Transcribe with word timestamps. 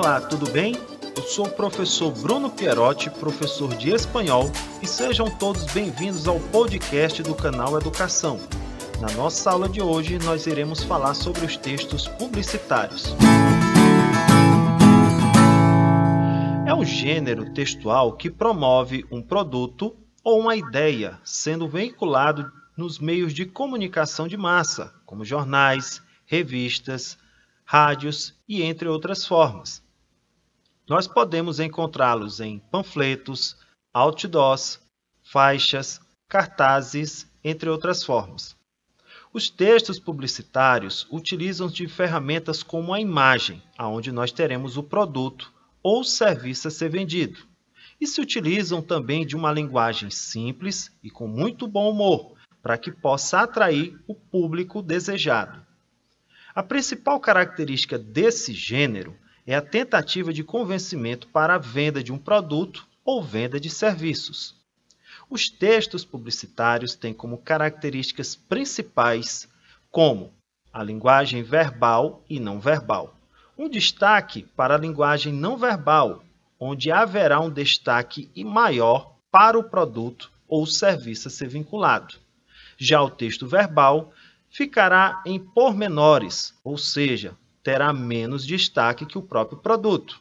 Olá, 0.00 0.20
tudo 0.20 0.48
bem? 0.52 0.76
Eu 1.16 1.24
sou 1.24 1.46
o 1.46 1.50
professor 1.50 2.12
Bruno 2.12 2.48
Pierotti, 2.48 3.10
professor 3.10 3.74
de 3.74 3.90
espanhol, 3.90 4.44
e 4.80 4.86
sejam 4.86 5.28
todos 5.28 5.64
bem-vindos 5.72 6.28
ao 6.28 6.38
podcast 6.38 7.20
do 7.20 7.34
canal 7.34 7.76
Educação. 7.76 8.38
Na 9.00 9.10
nossa 9.16 9.50
aula 9.50 9.68
de 9.68 9.82
hoje, 9.82 10.16
nós 10.20 10.46
iremos 10.46 10.84
falar 10.84 11.14
sobre 11.14 11.44
os 11.44 11.56
textos 11.56 12.06
publicitários. 12.06 13.12
É 16.64 16.72
um 16.72 16.84
gênero 16.84 17.52
textual 17.52 18.12
que 18.12 18.30
promove 18.30 19.04
um 19.10 19.20
produto 19.20 19.96
ou 20.22 20.38
uma 20.38 20.54
ideia 20.54 21.18
sendo 21.24 21.66
veiculado 21.66 22.52
nos 22.76 23.00
meios 23.00 23.34
de 23.34 23.44
comunicação 23.44 24.28
de 24.28 24.36
massa, 24.36 24.94
como 25.04 25.24
jornais, 25.24 26.00
revistas, 26.24 27.18
rádios 27.64 28.32
e 28.48 28.62
entre 28.62 28.86
outras 28.86 29.26
formas. 29.26 29.87
Nós 30.88 31.06
podemos 31.06 31.60
encontrá-los 31.60 32.40
em 32.40 32.58
panfletos, 32.58 33.54
outdoors, 33.92 34.80
faixas, 35.22 36.00
cartazes, 36.26 37.30
entre 37.44 37.68
outras 37.68 38.02
formas. 38.02 38.56
Os 39.30 39.50
textos 39.50 40.00
publicitários 40.00 41.06
utilizam 41.10 41.68
de 41.68 41.86
ferramentas 41.86 42.62
como 42.62 42.94
a 42.94 43.00
imagem, 43.00 43.62
aonde 43.76 44.10
nós 44.10 44.32
teremos 44.32 44.78
o 44.78 44.82
produto 44.82 45.52
ou 45.82 46.02
serviço 46.02 46.68
a 46.68 46.70
ser 46.70 46.88
vendido. 46.88 47.46
E 48.00 48.06
se 48.06 48.22
utilizam 48.22 48.80
também 48.80 49.26
de 49.26 49.36
uma 49.36 49.52
linguagem 49.52 50.08
simples 50.08 50.90
e 51.02 51.10
com 51.10 51.28
muito 51.28 51.68
bom 51.68 51.90
humor, 51.90 52.34
para 52.62 52.78
que 52.78 52.90
possa 52.90 53.40
atrair 53.40 53.94
o 54.06 54.14
público 54.14 54.80
desejado. 54.80 55.60
A 56.54 56.62
principal 56.62 57.20
característica 57.20 57.98
desse 57.98 58.54
gênero 58.54 59.14
é 59.48 59.54
a 59.54 59.62
tentativa 59.62 60.30
de 60.30 60.44
convencimento 60.44 61.26
para 61.28 61.54
a 61.54 61.58
venda 61.58 62.02
de 62.04 62.12
um 62.12 62.18
produto 62.18 62.86
ou 63.02 63.22
venda 63.22 63.58
de 63.58 63.70
serviços. 63.70 64.54
Os 65.30 65.48
textos 65.48 66.04
publicitários 66.04 66.94
têm 66.94 67.14
como 67.14 67.38
características 67.38 68.36
principais 68.36 69.48
como 69.90 70.34
a 70.70 70.82
linguagem 70.82 71.42
verbal 71.42 72.22
e 72.28 72.38
não 72.38 72.60
verbal. 72.60 73.16
Um 73.56 73.70
destaque 73.70 74.42
para 74.54 74.74
a 74.74 74.78
linguagem 74.78 75.32
não 75.32 75.56
verbal, 75.56 76.22
onde 76.60 76.92
haverá 76.92 77.40
um 77.40 77.50
destaque 77.50 78.30
maior 78.44 79.16
para 79.30 79.58
o 79.58 79.64
produto 79.64 80.30
ou 80.46 80.66
serviço 80.66 81.28
a 81.28 81.30
ser 81.30 81.48
vinculado. 81.48 82.16
Já 82.76 83.00
o 83.00 83.08
texto 83.08 83.46
verbal 83.46 84.12
ficará 84.50 85.22
em 85.24 85.40
pormenores, 85.40 86.52
ou 86.62 86.76
seja, 86.76 87.34
terá 87.68 87.92
menos 87.92 88.46
destaque 88.46 89.04
que 89.04 89.18
o 89.18 89.22
próprio 89.22 89.58
produto. 89.58 90.18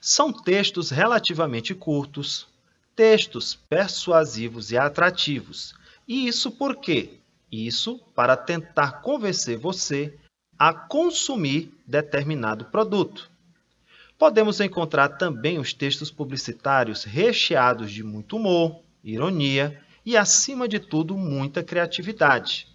São 0.00 0.32
textos 0.32 0.88
relativamente 0.88 1.74
curtos, 1.74 2.46
textos 2.96 3.54
persuasivos 3.68 4.72
e 4.72 4.78
atrativos. 4.78 5.74
E 6.08 6.26
isso 6.26 6.50
por 6.50 6.76
quê? 6.76 7.10
Isso 7.52 8.00
para 8.14 8.38
tentar 8.38 9.02
convencer 9.02 9.58
você 9.58 10.18
a 10.58 10.72
consumir 10.72 11.70
determinado 11.86 12.64
produto. 12.64 13.30
Podemos 14.18 14.62
encontrar 14.62 15.10
também 15.18 15.58
os 15.58 15.74
textos 15.74 16.10
publicitários 16.10 17.04
recheados 17.04 17.92
de 17.92 18.02
muito 18.02 18.38
humor, 18.38 18.80
ironia 19.04 19.78
e, 20.06 20.16
acima 20.16 20.66
de 20.66 20.80
tudo, 20.80 21.18
muita 21.18 21.62
criatividade. 21.62 22.73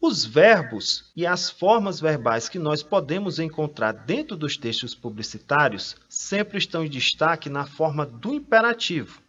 Os 0.00 0.24
verbos 0.24 1.10
e 1.16 1.26
as 1.26 1.50
formas 1.50 1.98
verbais 1.98 2.48
que 2.48 2.58
nós 2.58 2.82
podemos 2.82 3.38
encontrar 3.38 3.92
dentro 3.92 4.36
dos 4.36 4.56
textos 4.56 4.94
publicitários 4.94 5.96
sempre 6.08 6.58
estão 6.58 6.84
em 6.84 6.88
destaque 6.88 7.48
na 7.48 7.66
forma 7.66 8.04
do 8.04 8.34
imperativo. 8.34 9.20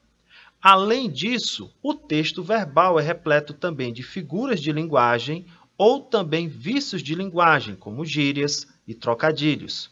Além 0.61 1.09
disso, 1.09 1.73
o 1.81 1.94
texto 1.94 2.44
verbal 2.44 3.00
é 3.00 3.03
repleto 3.03 3.53
também 3.53 3.94
de 3.94 4.03
figuras 4.03 4.59
de 4.59 4.72
linguagem 4.72 5.45
ou 5.78 6.01
também 6.01 6.47
vícios 6.47 7.01
de 7.01 7.16
linguagem, 7.16 7.75
como 7.75 8.05
gírias 8.05 8.67
e 8.88 8.94
trocadilhos. 8.94 9.89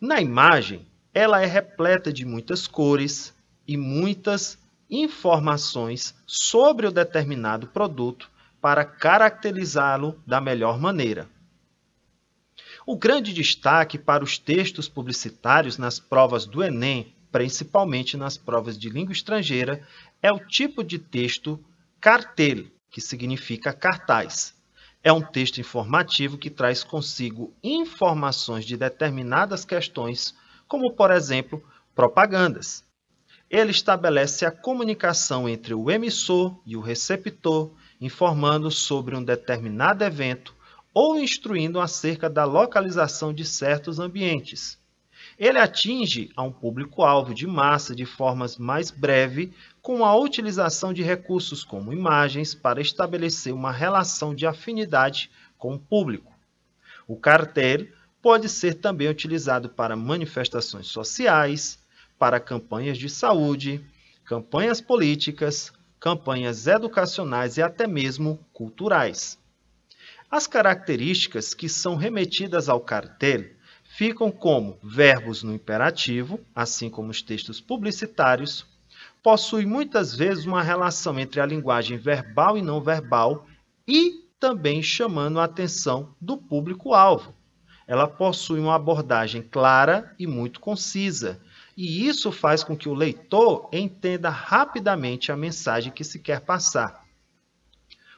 Na 0.00 0.20
imagem, 0.20 0.86
ela 1.14 1.40
é 1.40 1.46
repleta 1.46 2.12
de 2.12 2.24
muitas 2.24 2.66
cores 2.66 3.34
e 3.66 3.76
muitas 3.76 4.58
informações 4.90 6.14
sobre 6.26 6.86
o 6.86 6.90
determinado 6.90 7.66
produto 7.68 8.30
para 8.60 8.84
caracterizá-lo 8.84 10.20
da 10.26 10.40
melhor 10.40 10.78
maneira. 10.78 11.28
O 12.86 12.96
grande 12.96 13.34
destaque 13.34 13.98
para 13.98 14.24
os 14.24 14.38
textos 14.38 14.88
publicitários 14.88 15.76
nas 15.76 16.00
provas 16.00 16.46
do 16.46 16.62
Enem, 16.62 17.14
principalmente 17.30 18.16
nas 18.16 18.38
provas 18.38 18.78
de 18.78 18.88
língua 18.88 19.12
estrangeira, 19.12 19.86
é 20.22 20.32
o 20.32 20.38
tipo 20.38 20.82
de 20.82 20.98
texto 20.98 21.62
cartel, 22.00 22.64
que 22.90 23.00
significa 23.00 23.72
cartaz. 23.72 24.54
É 25.02 25.12
um 25.12 25.20
texto 25.20 25.60
informativo 25.60 26.38
que 26.38 26.50
traz 26.50 26.82
consigo 26.82 27.54
informações 27.62 28.64
de 28.64 28.76
determinadas 28.76 29.64
questões, 29.64 30.34
como, 30.66 30.92
por 30.94 31.10
exemplo, 31.10 31.62
propagandas. 31.94 32.87
Ele 33.50 33.70
estabelece 33.70 34.44
a 34.44 34.50
comunicação 34.50 35.48
entre 35.48 35.72
o 35.72 35.90
emissor 35.90 36.60
e 36.66 36.76
o 36.76 36.80
receptor, 36.80 37.70
informando 38.00 38.70
sobre 38.70 39.16
um 39.16 39.24
determinado 39.24 40.04
evento 40.04 40.54
ou 40.92 41.18
instruindo 41.18 41.80
acerca 41.80 42.28
da 42.28 42.44
localização 42.44 43.32
de 43.32 43.44
certos 43.44 43.98
ambientes. 43.98 44.78
Ele 45.38 45.58
atinge 45.58 46.30
a 46.36 46.42
um 46.42 46.50
público-alvo 46.50 47.32
de 47.32 47.46
massa 47.46 47.94
de 47.94 48.04
formas 48.04 48.58
mais 48.58 48.90
breve, 48.90 49.54
com 49.80 50.04
a 50.04 50.16
utilização 50.16 50.92
de 50.92 51.02
recursos 51.02 51.62
como 51.62 51.92
imagens 51.92 52.54
para 52.54 52.80
estabelecer 52.80 53.54
uma 53.54 53.70
relação 53.70 54.34
de 54.34 54.46
afinidade 54.46 55.30
com 55.56 55.74
o 55.74 55.78
público. 55.78 56.32
O 57.06 57.16
cartel 57.16 57.86
pode 58.20 58.48
ser 58.48 58.74
também 58.74 59.08
utilizado 59.08 59.68
para 59.68 59.96
manifestações 59.96 60.88
sociais, 60.88 61.78
para 62.18 62.40
campanhas 62.40 62.98
de 62.98 63.08
saúde, 63.08 63.84
campanhas 64.24 64.80
políticas, 64.80 65.72
campanhas 66.00 66.66
educacionais 66.66 67.56
e 67.56 67.62
até 67.62 67.86
mesmo 67.86 68.38
culturais. 68.52 69.38
As 70.30 70.46
características 70.46 71.54
que 71.54 71.68
são 71.68 71.96
remetidas 71.96 72.68
ao 72.68 72.80
cartel 72.80 73.44
ficam 73.82 74.30
como 74.30 74.78
verbos 74.82 75.42
no 75.42 75.54
imperativo, 75.54 76.38
assim 76.54 76.90
como 76.90 77.10
os 77.10 77.22
textos 77.22 77.60
publicitários, 77.60 78.66
possui 79.22 79.64
muitas 79.64 80.14
vezes 80.14 80.44
uma 80.44 80.62
relação 80.62 81.18
entre 81.18 81.40
a 81.40 81.46
linguagem 81.46 81.96
verbal 81.96 82.56
e 82.56 82.62
não 82.62 82.80
verbal 82.80 83.46
e 83.86 84.24
também 84.38 84.82
chamando 84.82 85.40
a 85.40 85.44
atenção 85.44 86.14
do 86.20 86.36
público-alvo. 86.36 87.34
Ela 87.86 88.06
possui 88.06 88.60
uma 88.60 88.74
abordagem 88.74 89.42
clara 89.42 90.14
e 90.18 90.26
muito 90.26 90.60
concisa, 90.60 91.40
e 91.80 92.08
isso 92.08 92.32
faz 92.32 92.64
com 92.64 92.76
que 92.76 92.88
o 92.88 92.94
leitor 92.94 93.68
entenda 93.72 94.28
rapidamente 94.28 95.30
a 95.30 95.36
mensagem 95.36 95.92
que 95.92 96.02
se 96.02 96.18
quer 96.18 96.40
passar. 96.40 97.06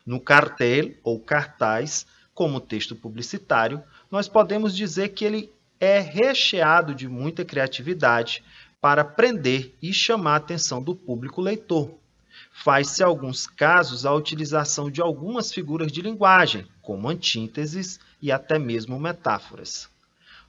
No 0.06 0.18
cartel 0.18 0.94
ou 1.04 1.20
cartaz, 1.20 2.06
como 2.32 2.58
texto 2.58 2.96
publicitário, 2.96 3.82
nós 4.10 4.26
podemos 4.26 4.74
dizer 4.74 5.10
que 5.10 5.26
ele 5.26 5.52
é 5.78 6.00
recheado 6.00 6.94
de 6.94 7.06
muita 7.06 7.44
criatividade 7.44 8.42
para 8.80 9.04
prender 9.04 9.74
e 9.82 9.92
chamar 9.92 10.32
a 10.32 10.36
atenção 10.36 10.82
do 10.82 10.94
público 10.94 11.42
leitor. 11.42 11.90
Faz-se, 12.50 13.02
alguns 13.02 13.46
casos, 13.46 14.06
a 14.06 14.14
utilização 14.14 14.90
de 14.90 15.02
algumas 15.02 15.52
figuras 15.52 15.92
de 15.92 16.00
linguagem, 16.00 16.66
como 16.80 17.10
antínteses 17.10 18.00
e 18.22 18.32
até 18.32 18.58
mesmo 18.58 18.98
metáforas. 18.98 19.86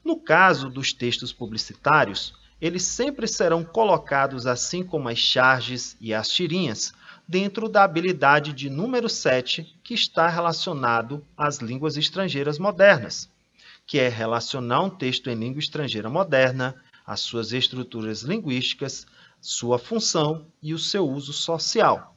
No 0.02 0.16
caso 0.16 0.70
dos 0.70 0.94
textos 0.94 1.34
publicitários, 1.34 2.40
eles 2.62 2.84
sempre 2.84 3.28
serão 3.28 3.64
colocados, 3.64 4.46
assim 4.46 4.84
como 4.84 5.10
as 5.10 5.18
charges 5.18 5.98
e 6.00 6.14
as 6.14 6.30
tirinhas, 6.30 6.94
dentro 7.28 7.68
da 7.68 7.84
habilidade 7.84 8.54
de 8.54 8.70
número 8.70 9.10
7, 9.10 9.76
que 9.84 9.94
está 9.94 10.28
relacionado 10.28 11.26
às 11.36 11.58
línguas 11.58 11.98
estrangeiras 11.98 12.60
modernas, 12.60 13.28
que 13.88 13.98
é 13.98 14.08
relacionar 14.08 14.82
um 14.82 14.90
texto 14.90 15.30
em 15.30 15.36
língua 15.36 15.60
estrangeira 15.60 16.10
moderna, 16.10 16.76
as 17.06 17.22
suas 17.22 17.52
estruturas 17.52 18.22
linguísticas, 18.22 19.08
sua 19.42 19.80
função 19.80 20.46
e 20.62 20.74
o 20.74 20.80
seu 20.80 21.10
uso 21.10 21.34
social. 21.34 22.16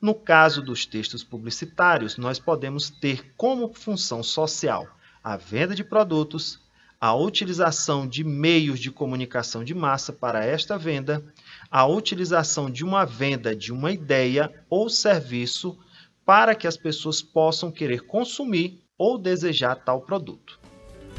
No 0.00 0.14
caso 0.14 0.60
dos 0.60 0.84
textos 0.84 1.24
publicitários, 1.24 2.18
nós 2.18 2.38
podemos 2.38 2.90
ter 2.90 3.32
como 3.34 3.72
função 3.72 4.22
social 4.22 4.86
a 5.24 5.36
venda 5.36 5.74
de 5.74 5.82
produtos, 5.82 6.60
a 7.06 7.14
utilização 7.14 8.04
de 8.04 8.24
meios 8.24 8.80
de 8.80 8.90
comunicação 8.90 9.62
de 9.62 9.72
massa 9.72 10.12
para 10.12 10.44
esta 10.44 10.76
venda, 10.76 11.24
a 11.70 11.86
utilização 11.86 12.68
de 12.68 12.84
uma 12.84 13.04
venda 13.04 13.54
de 13.54 13.72
uma 13.72 13.92
ideia 13.92 14.52
ou 14.68 14.90
serviço 14.90 15.78
para 16.24 16.52
que 16.52 16.66
as 16.66 16.76
pessoas 16.76 17.22
possam 17.22 17.70
querer 17.70 18.00
consumir 18.00 18.82
ou 18.98 19.16
desejar 19.16 19.76
tal 19.76 20.00
produto. 20.00 20.58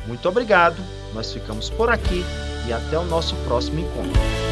Muito 0.06 0.28
obrigado! 0.28 0.84
Nós 1.13 1.31
ficamos 1.31 1.69
por 1.69 1.89
aqui 1.89 2.22
e 2.68 2.74
até 2.74 3.00
o 3.00 3.06
nosso 3.06 3.34
próximo 3.45 3.80
encontro. 3.80 4.46